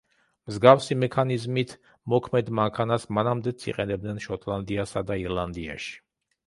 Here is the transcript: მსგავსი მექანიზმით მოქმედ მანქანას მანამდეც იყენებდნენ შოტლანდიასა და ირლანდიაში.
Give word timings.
მსგავსი 0.51 0.95
მექანიზმით 1.03 1.75
მოქმედ 2.15 2.49
მანქანას 2.61 3.07
მანამდეც 3.19 3.69
იყენებდნენ 3.75 4.27
შოტლანდიასა 4.29 5.07
და 5.13 5.21
ირლანდიაში. 5.29 5.97